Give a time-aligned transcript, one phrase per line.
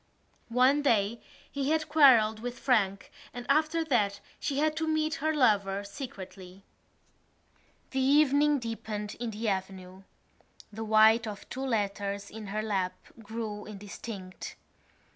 [0.49, 1.21] One day
[1.51, 6.63] he had quarrelled with Frank and after that she had to meet her lover secretly.
[7.91, 10.01] The evening deepened in the avenue.
[10.73, 14.55] The white of two letters in her lap grew indistinct.